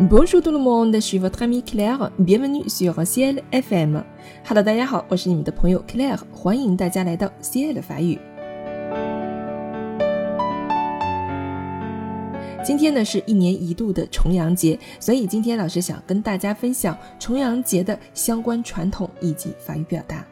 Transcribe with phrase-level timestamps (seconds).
[0.00, 2.10] Bonjour tout le monde, je suis votre ami Claire.
[2.18, 4.02] Bienvenue sur Ciel FM.
[4.48, 8.18] Hello，大家好，我是你们的朋友 Claire，欢迎大家来到 Ciel 法语。
[12.64, 20.24] 今天呢是一年一度的重阳节，所以今天老师想跟大家分享重阳节的相关传统以及法语表达。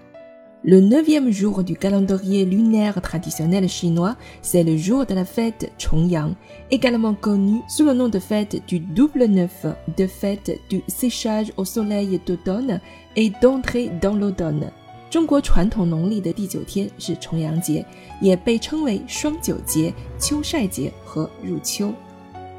[0.67, 6.33] Le neuvième jour du calendrier lunaire traditionnel chinois, c'est le jour de la fête Chongyang,
[6.71, 11.65] également connu sous le nom de fête du double neuf, de fête du séchage au
[11.65, 12.81] soleil d'automne
[13.15, 14.71] et d'entrée dans l'automne.
[15.11, 17.85] 中国传统农历的第九天是重阳节，
[18.19, 21.93] 也被称为双九节、秋晒节和入秋。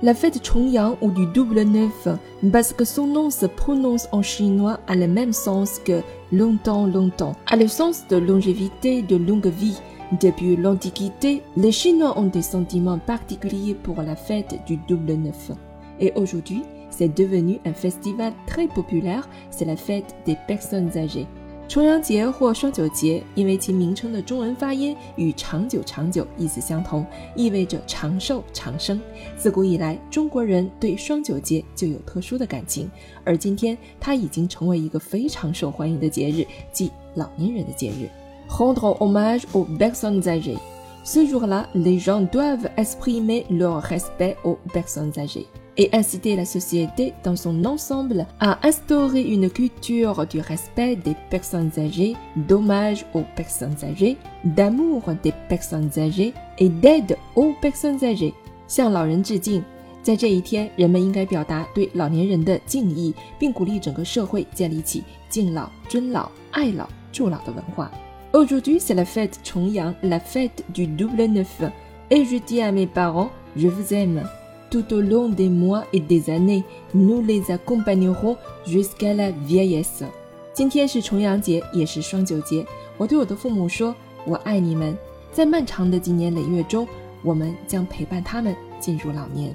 [0.02, 2.06] la fête Chongyang ou du double neuf,
[2.52, 7.35] parce que son nom se prononce en chinois a le même sens que longtemps, longtemps,
[7.47, 9.79] a le sens de longévité, de longue vie.
[10.19, 15.51] Depuis l'Antiquité, les Chinois ont des sentiments particuliers pour la fête du double neuf.
[15.99, 21.27] Et aujourd'hui, c'est devenu un festival très populaire, c'est la fête des personnes âgées.
[21.71, 28.99] 重阳节或双九节，因为其名称的中文发音与“长久”“长久”意思相同，意味着长寿、长生。
[29.37, 32.91] 自古以来，中国人对双九节就有特殊的感情，
[33.23, 38.09] 而今天它已经成为一个非常受欢迎的节日，即老年人的节日。
[38.49, 40.57] Rendre hommage aux personnes âgées.
[41.05, 45.45] Ce jour-là, les gens doivent exprimer leur respect aux personnes âgées.
[45.80, 51.70] et inciter la société dans son ensemble à instaurer une culture du respect des personnes
[51.76, 58.34] âgées, d'hommage aux personnes âgées, d'amour des personnes âgées et d'aide aux personnes âgées.
[58.68, 59.62] 向老人致敬，
[60.02, 67.90] 在这一天，人们应该表达对老年人的敬意，并鼓励整个社会建立起敬老、尊老、爱老、助老的文化。
[68.32, 71.62] Aujourd'hui, c'est la fête Chongyang, la fête du double neuf,
[72.10, 74.22] et je dis à mes parents, je vous aime.
[74.71, 80.05] Tout au long des mois et des années, nous les accompagnerons jusqu'à la vieillesse.
[80.53, 82.65] 今天是重阳节，也是双九节。
[82.97, 83.93] 我对我的父母说
[84.25, 84.97] ：“我爱你们。”
[85.33, 86.87] 在漫长的几年累月中，
[87.21, 89.53] 我们将陪伴他们进入老年。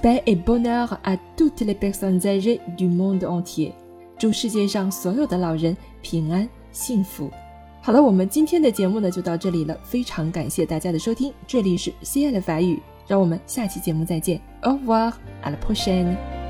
[0.00, 3.72] Paix et bonheur à toutes les personnes âgées du monde entier。
[4.16, 7.28] 祝世界上所有的老人平安幸福。
[7.80, 11.32] 好了，我们今天的节目呢就到这里了，非常感谢大家的收听。
[11.48, 12.78] 这里是 C I 的法语。
[13.06, 16.41] 让我们下期节目再见，Au revoir，à la prochaine。